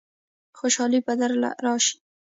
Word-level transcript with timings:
خوشالۍ 0.57 0.99
به 1.05 1.13
درله 1.19 1.49
رايشي. 1.65 1.95